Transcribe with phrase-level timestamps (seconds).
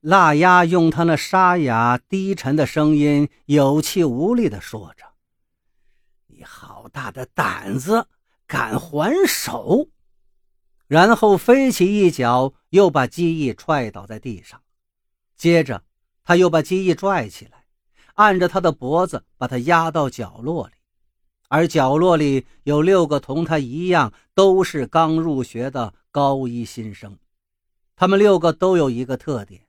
[0.00, 5.04] 腊鸭用他那沙哑低沉的声音，有气无力地说着
[6.26, 8.06] ：“你好大的胆子，
[8.46, 9.88] 敢还手！”
[10.88, 14.62] 然后飞起一脚，又把鸡翼踹倒在地上。
[15.36, 15.82] 接着，
[16.24, 17.66] 他又把鸡翼拽起来，
[18.14, 20.72] 按着他的脖子，把他压到角落里。
[21.48, 27.18] 而角落里有六个同他一样都是刚入学的高一新生，
[27.96, 29.60] 他们六个都有一个特点：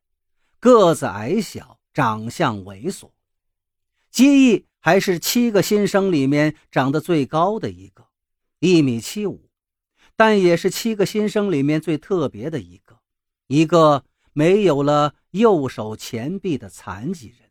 [0.61, 3.09] 个子矮小，长相猥琐。
[4.11, 8.07] 机翼还是七个新生里面长得最高的一个，
[8.59, 9.49] 一米七五。
[10.15, 12.99] 但也是七个新生里面最特别的一个，
[13.47, 17.49] 一个没有了右手前臂的残疾人。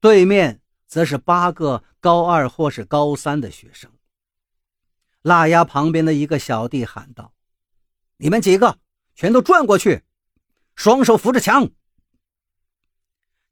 [0.00, 3.92] 对面则是八个高二或是高三的学生。
[5.20, 7.34] 腊鸭旁边的一个小弟喊道
[8.16, 8.78] ：“你们几个
[9.14, 10.02] 全都转过去，
[10.74, 11.70] 双手扶着墙。”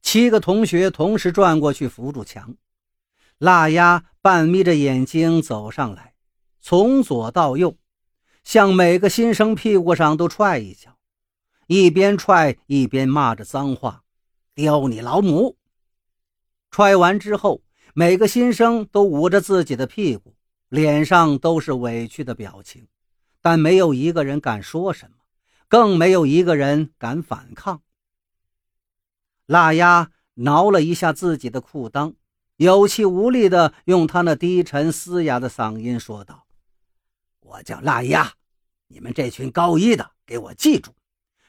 [0.02, 2.56] 七个同学同时转过去扶住墙。
[3.38, 6.14] 腊鸭半眯着眼睛走上来。
[6.60, 7.78] 从左到右，
[8.44, 10.98] 向每个新生屁股上都踹一脚，
[11.66, 14.04] 一边踹一边骂着脏话
[14.54, 15.56] ：“叼你老母！”
[16.70, 17.62] 踹完之后，
[17.94, 20.34] 每个新生都捂着自己的屁股，
[20.68, 22.86] 脸上都是委屈的表情，
[23.40, 25.16] 但没有一个人敢说什么，
[25.70, 27.82] 更没有一个人敢反抗。
[29.46, 32.16] 腊鸭挠了一下自己的裤裆，
[32.56, 36.48] 有气无力地用他那低沉嘶哑的嗓音说道。
[37.38, 38.34] 我叫腊鸭，
[38.88, 40.92] 你们这群高一的给我记住，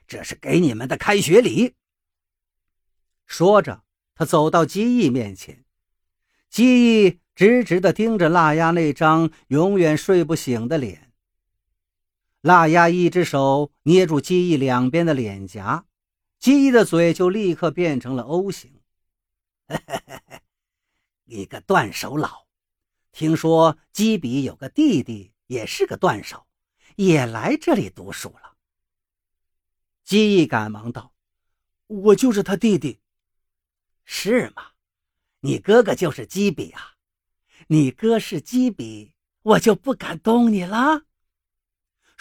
[0.07, 1.73] 这是给你们的开学礼。
[3.25, 5.65] 说着，他走到鸡翼面前，
[6.47, 11.10] 鸡翼直直地盯着腊鸭那张永远睡不醒的脸。
[12.41, 15.85] 腊鸭一只手捏住鸡翼两边的脸颊，
[16.39, 18.81] 鸡翼的嘴就立刻变成了 O 型。
[21.25, 22.47] 你个断手佬，
[23.11, 25.31] 听说鸡比有个弟弟。
[25.51, 26.47] 也是个断手，
[26.95, 28.55] 也来这里读书了。
[30.05, 31.13] 姬毅赶忙道
[31.87, 33.01] ：“我就是他弟弟，
[34.05, 34.67] 是吗？
[35.41, 36.93] 你哥哥就是姬比啊！
[37.67, 41.01] 你哥是姬比，我就不敢动你了。”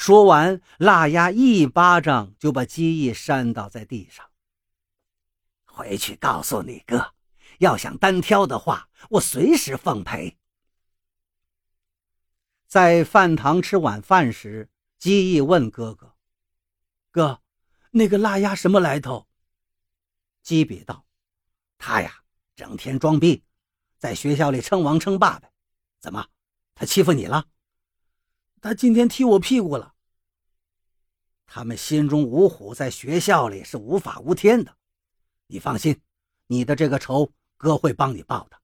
[0.00, 4.30] 说完，腊鸭一巴掌就把鸡翼扇倒在地上。
[5.66, 7.12] 回去告诉你哥，
[7.58, 10.38] 要想单挑的话，我随时奉陪。
[12.66, 16.16] 在饭堂吃晚饭时，鸡翼问哥哥
[17.12, 17.42] ：“哥，
[17.90, 19.28] 那个腊鸭什么来头？”
[20.42, 21.04] 鸡比道
[21.76, 22.22] ：“他呀，
[22.56, 23.44] 整天装逼，
[23.98, 25.52] 在学校里称王称霸呗。
[26.00, 26.26] 怎么，
[26.74, 27.44] 他欺负你了？
[28.60, 29.94] 他今天踢我屁股了。
[31.46, 34.76] 他们心中无虎，在学校里是无法无天的。
[35.46, 36.00] 你放心，
[36.46, 38.60] 你的这个仇，哥会帮你报的。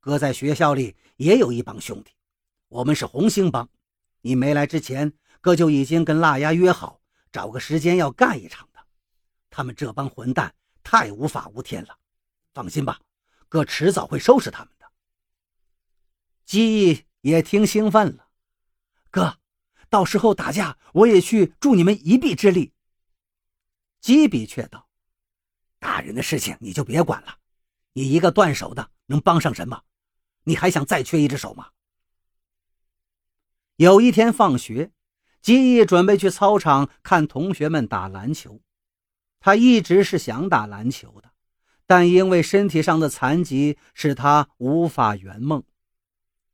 [0.00, 2.12] 哥在学校里也有一帮兄弟。”
[2.68, 3.68] 我们是红星帮，
[4.22, 7.00] 你没来之前，哥就已经跟腊鸭约好，
[7.30, 8.84] 找个时间要干一场的。
[9.48, 11.96] 他们这帮混蛋太无法无天了，
[12.52, 13.00] 放心吧，
[13.48, 14.86] 哥迟早会收拾他们的。
[16.44, 18.23] 记忆也听兴奋了，
[19.14, 19.38] 哥，
[19.88, 22.72] 到时候打架，我也去助你们一臂之力。
[24.00, 24.88] 鸡比却道
[25.78, 27.38] ：“大人的事情你就别管了，
[27.92, 29.84] 你一个断手的能帮上什么？
[30.42, 31.68] 你还想再缺一只手吗？”
[33.78, 34.90] 有一天放学，
[35.40, 38.60] 基义准备去操场看同学们打篮球。
[39.38, 41.30] 他一直是想打篮球的，
[41.86, 45.62] 但因为身体上的残疾，使他无法圆梦。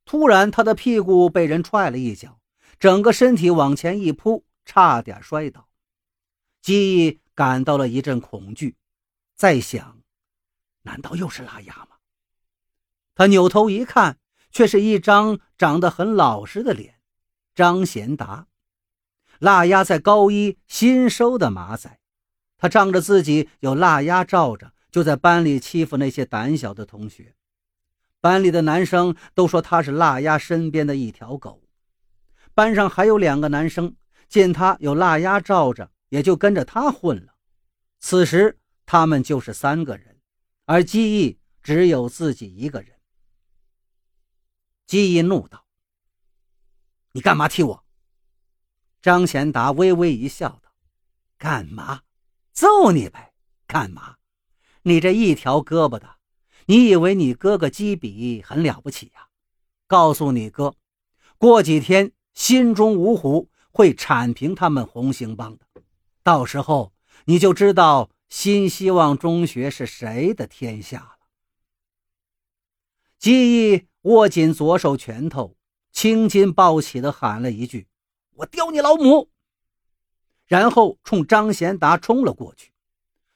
[0.05, 2.40] 突然，他的屁股被人踹了一脚，
[2.81, 5.69] 整个身体往前一扑，差点摔倒。
[6.63, 8.75] 记忆感到了一阵恐惧，
[9.37, 10.01] 在想：
[10.83, 11.99] 难道又是拉牙吗？
[13.15, 14.19] 他扭头一看，
[14.51, 16.95] 却是一张长得很老实的脸。
[17.55, 18.47] 张贤达，
[19.41, 22.01] 腊鸭在高一新收的马仔，
[22.57, 27.35] 他仗着自己有腊鸭罩着，就在班里欺负那些胆小的同学。
[28.23, 31.63] 班里的男生都说他是腊鸭身边的一条狗。
[32.61, 33.97] 班上还有两个男生
[34.29, 37.35] 见他有辣鸭罩着，也就跟着他混了。
[38.01, 40.21] 此时他们就是三个人，
[40.67, 43.01] 而基义只有自己一个人。
[44.87, 45.65] 基义怒道。
[47.13, 47.83] 你干嘛踢我？
[49.01, 50.71] 张贤达微微一笑，道
[51.39, 52.03] ：“干嘛？
[52.53, 53.33] 揍你呗！
[53.67, 54.17] 干嘛？
[54.83, 56.17] 你这一条胳膊的，
[56.67, 59.29] 你以为你哥哥基比很了不起呀？
[59.87, 60.75] 告诉你哥，
[61.39, 65.65] 过几天心中无虎会铲平他们红星帮的，
[66.23, 66.93] 到时候
[67.25, 71.17] 你就知道新希望中学是谁的天下了。
[73.19, 75.57] 姬毅握紧左手拳头，
[75.93, 77.87] 青筋暴起的喊了一句
[78.37, 79.29] ：“我叼你老母！”
[80.49, 82.73] 然后冲张贤达冲了过去，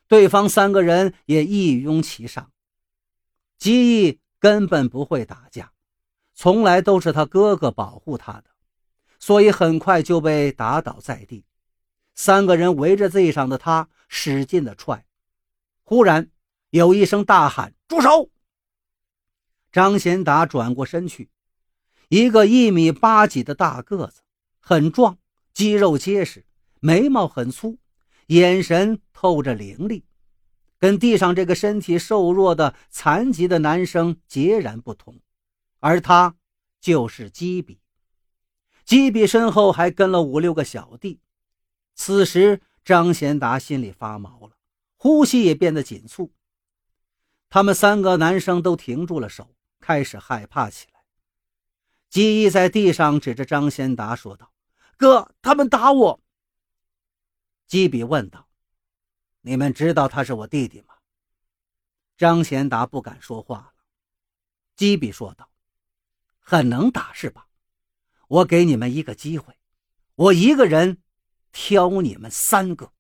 [0.08, 2.50] 对方三个人也一拥其上。
[3.58, 5.73] 姬毅根本不会打架，
[6.35, 8.44] 从来都是他哥哥保护他的，
[9.25, 11.47] 所以很快就被打倒在地。
[12.15, 15.06] 三个人围着地上的他使劲的踹。
[15.82, 16.31] 忽然
[16.69, 18.29] 有一声大喊：“住手！”
[19.73, 21.31] 张贤达转过身去，
[22.11, 24.21] 一个一米八几的大个子，
[24.61, 25.17] 很壮，
[25.55, 26.44] 肌肉结实，
[26.81, 27.79] 眉毛很粗，
[28.26, 30.05] 眼神透着凌厉，
[30.79, 35.19] 跟地上这个身体瘦弱的残疾的男生截然不同。
[35.81, 36.37] 而他
[36.79, 37.81] 就是基比，
[38.85, 41.21] 基比身后还跟了五六个小弟。
[41.95, 44.57] 此时张贤达心里发毛了，
[44.97, 46.33] 呼吸也变得紧促。
[47.49, 49.51] 他们三个男生都停住了手。
[49.81, 51.05] 开始害怕起来。
[52.09, 54.51] 基一在地上指着张贤达说道
[54.97, 56.23] ：“哥，他们打我。”
[57.69, 58.49] 基比问道
[59.43, 60.95] ：“你们知道他是我弟弟吗？”
[62.17, 63.85] 张贤达不敢说话了。
[64.75, 65.51] 基比说道
[66.41, 67.47] ：“很能打是吧？
[68.35, 69.55] 我给你们一个机会，
[70.17, 70.99] 我一个人
[71.53, 72.91] 挑你们三个。”